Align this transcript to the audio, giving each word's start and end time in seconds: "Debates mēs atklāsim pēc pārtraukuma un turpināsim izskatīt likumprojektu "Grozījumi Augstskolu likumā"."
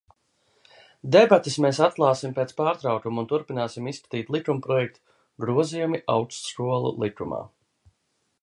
"Debates 1.15 1.57
mēs 1.65 1.79
atklāsim 1.87 2.33
pēc 2.39 2.55
pārtraukuma 2.63 3.23
un 3.25 3.29
turpināsim 3.33 3.91
izskatīt 3.93 4.33
likumprojektu 4.37 5.05
"Grozījumi 5.45 6.03
Augstskolu 6.19 6.95
likumā"." 7.05 7.45